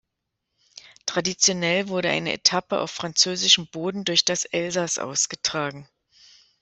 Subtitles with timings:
[1.05, 5.87] Traditionell wurde eine Etappe auf französischem Boden durch das Elsass ausgetragen.